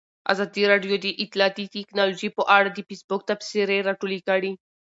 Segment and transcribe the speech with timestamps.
[0.31, 4.51] ازادي راډیو د اطلاعاتی تکنالوژي په اړه د فیسبوک تبصرې راټولې کړي.